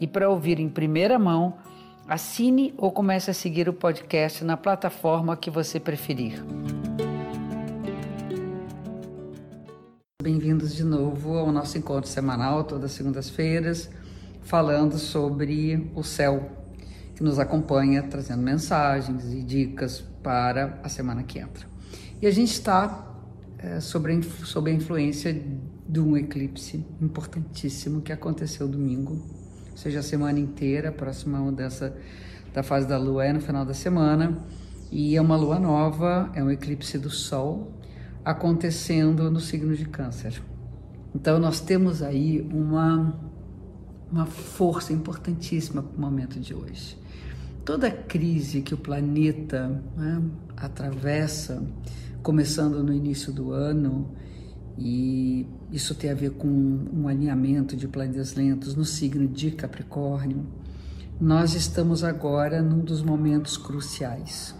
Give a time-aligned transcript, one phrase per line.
[0.00, 1.54] e para ouvir em primeira mão,
[2.08, 6.42] assine ou comece a seguir o podcast na plataforma que você preferir.
[10.22, 13.90] Bem-vindos de novo ao nosso encontro semanal, todas as segundas-feiras,
[14.40, 16.50] falando sobre o céu
[17.14, 21.66] que nos acompanha, trazendo mensagens e dicas para a semana que entra.
[22.22, 23.06] E a gente está
[23.58, 25.32] é, sobre, sob a influência
[25.86, 29.40] de um eclipse importantíssimo que aconteceu domingo,
[29.80, 31.96] seja, a semana inteira, a próxima mudança
[32.52, 34.38] da fase da lua é no final da semana,
[34.92, 37.72] e é uma lua nova, é um eclipse do Sol
[38.22, 40.42] acontecendo no signo de Câncer.
[41.14, 43.18] Então, nós temos aí uma,
[44.12, 46.98] uma força importantíssima para o momento de hoje.
[47.64, 50.22] Toda crise que o planeta né,
[50.56, 51.62] atravessa,
[52.22, 54.10] começando no início do ano,
[54.80, 60.46] e isso tem a ver com um alinhamento de planetas lentos no signo de Capricórnio.
[61.20, 64.54] Nós estamos agora num dos momentos cruciais.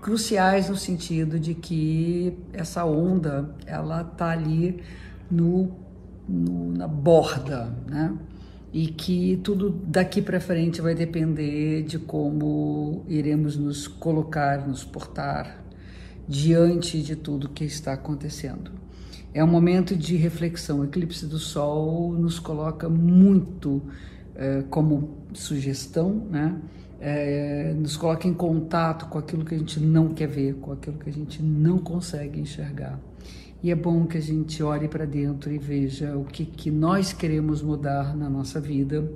[0.00, 4.82] Cruciais no sentido de que essa onda, ela tá ali
[5.30, 5.70] no,
[6.26, 8.16] no na borda, né?
[8.72, 15.62] E que tudo daqui para frente vai depender de como iremos nos colocar, nos portar
[16.26, 18.87] diante de tudo que está acontecendo.
[19.38, 20.80] É um momento de reflexão.
[20.80, 23.80] O eclipse do Sol nos coloca muito
[24.34, 26.60] é, como sugestão, né?
[26.98, 30.98] É, nos coloca em contato com aquilo que a gente não quer ver, com aquilo
[30.98, 32.98] que a gente não consegue enxergar.
[33.62, 37.12] E é bom que a gente olhe para dentro e veja o que, que nós
[37.12, 39.08] queremos mudar na nossa vida.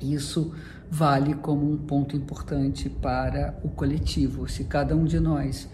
[0.00, 0.54] Isso
[0.88, 4.48] vale como um ponto importante para o coletivo.
[4.48, 5.68] Se cada um de nós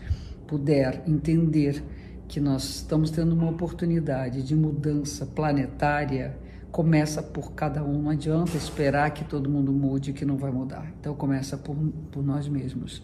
[0.47, 1.84] puder entender
[2.28, 6.37] que nós estamos tendo uma oportunidade de mudança planetária,
[6.70, 8.03] começa por cada um.
[8.03, 10.92] Não adianta esperar que todo mundo mude, que não vai mudar.
[11.00, 11.76] Então começa por,
[12.10, 13.03] por nós mesmos.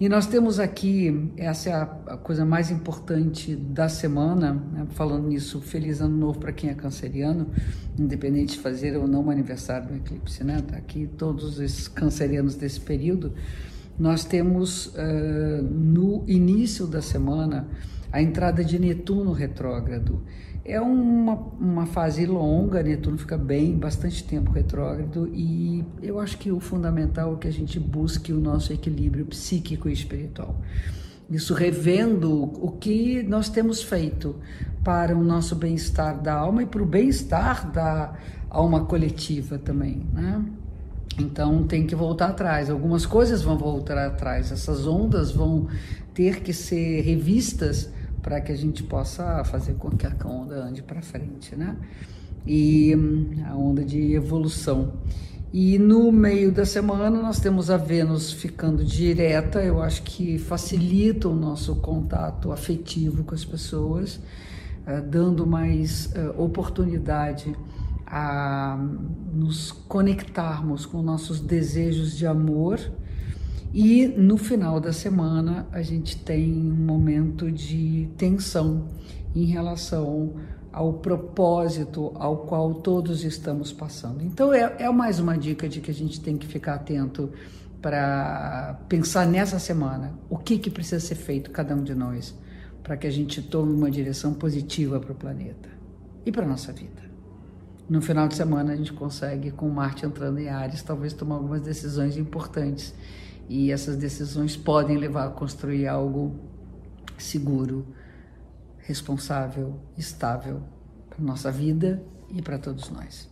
[0.00, 1.84] E nós temos aqui, essa é a,
[2.16, 4.86] coisa mais importante da semana, né?
[4.90, 7.48] falando nisso, feliz ano novo para quem é canceriano,
[7.98, 10.62] independente de fazer ou não o aniversário do eclipse, né?
[10.62, 13.32] Tá aqui todos esses cancerianos desse período.
[13.98, 17.66] Nós temos uh, no início da semana
[18.12, 20.22] a entrada de Netuno retrógrado.
[20.64, 26.52] É uma, uma fase longa, Netuno fica bem, bastante tempo retrógrado, e eu acho que
[26.52, 30.60] o fundamental é que a gente busque o nosso equilíbrio psíquico e espiritual.
[31.30, 34.36] Isso revendo o que nós temos feito
[34.82, 38.14] para o nosso bem-estar da alma e para o bem-estar da
[38.48, 40.42] alma coletiva também, né?
[41.18, 42.70] Então tem que voltar atrás.
[42.70, 44.52] Algumas coisas vão voltar atrás.
[44.52, 45.66] Essas ondas vão
[46.14, 47.90] ter que ser revistas
[48.28, 51.74] para que a gente possa fazer com que a onda ande para frente, né?
[52.46, 54.92] E hum, a onda de evolução.
[55.50, 61.26] E no meio da semana nós temos a Vênus ficando direta, eu acho que facilita
[61.26, 67.56] o nosso contato afetivo com as pessoas, uh, dando mais uh, oportunidade
[68.06, 68.78] a
[69.32, 72.78] nos conectarmos com nossos desejos de amor
[73.72, 78.88] e no final da semana a gente tem um momento de tensão
[79.34, 80.36] em relação
[80.72, 84.22] ao propósito ao qual todos estamos passando.
[84.22, 87.30] Então é, é mais uma dica de que a gente tem que ficar atento
[87.80, 92.34] para pensar nessa semana o que, que precisa ser feito, cada um de nós,
[92.82, 95.68] para que a gente tome uma direção positiva para o planeta
[96.24, 97.08] e para nossa vida.
[97.88, 101.62] No final de semana a gente consegue, com Marte entrando em Ares, talvez tomar algumas
[101.62, 102.94] decisões importantes
[103.48, 106.38] e essas decisões podem levar a construir algo
[107.16, 107.86] seguro,
[108.78, 110.62] responsável, estável
[111.08, 113.30] para nossa vida e para todos nós.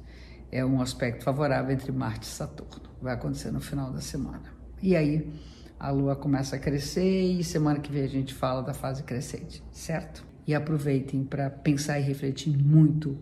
[0.51, 2.89] É um aspecto favorável entre Marte e Saturno.
[3.01, 4.55] Vai acontecer no final da semana.
[4.83, 5.33] E aí
[5.79, 9.63] a Lua começa a crescer e semana que vem a gente fala da fase crescente,
[9.71, 10.25] certo?
[10.47, 13.19] E aproveitem para pensar e refletir muito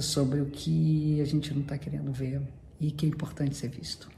[0.00, 2.42] sobre o que a gente não está querendo ver
[2.78, 4.17] e que é importante ser visto.